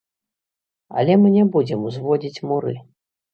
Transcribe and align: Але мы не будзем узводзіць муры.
Але 1.01 1.17
мы 1.25 1.31
не 1.35 1.43
будзем 1.57 1.85
узводзіць 1.91 2.43
муры. 2.53 2.73